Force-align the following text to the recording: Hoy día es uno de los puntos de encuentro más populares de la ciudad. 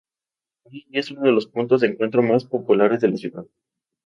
Hoy 0.65 0.83
día 0.89 0.99
es 0.99 1.11
uno 1.11 1.21
de 1.21 1.31
los 1.31 1.45
puntos 1.45 1.81
de 1.81 1.87
encuentro 1.89 2.23
más 2.23 2.43
populares 2.45 3.01
de 3.01 3.09
la 3.09 3.17
ciudad. 3.17 3.45